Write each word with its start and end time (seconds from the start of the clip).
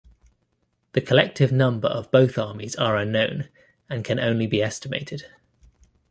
The 0.93 1.01
collective 1.01 1.51
number 1.51 1.87
of 1.87 2.09
both 2.09 2.39
armies 2.39 2.75
are 2.75 2.97
unknown, 2.97 3.49
and 3.87 4.03
can 4.03 4.19
only 4.19 4.47
be 4.47 4.59
estimated. 4.63 5.27